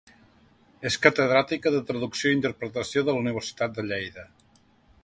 És 0.89 0.95
catedràtica 1.03 1.73
de 1.75 1.83
Traducció 1.91 2.33
i 2.33 2.37
Interpretació 2.39 3.05
de 3.11 3.17
la 3.19 3.25
Universitat 3.27 3.79
de 3.79 3.87
Lleida. 3.93 4.27